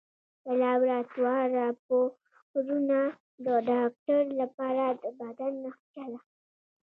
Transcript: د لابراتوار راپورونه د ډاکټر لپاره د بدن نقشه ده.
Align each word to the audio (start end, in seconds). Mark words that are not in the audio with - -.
د 0.45 0.47
لابراتوار 0.61 1.45
راپورونه 1.59 2.99
د 3.45 3.47
ډاکټر 3.69 4.23
لپاره 4.41 4.85
د 5.01 5.03
بدن 5.19 5.51
نقشه 5.65 6.05
ده. 6.11 6.19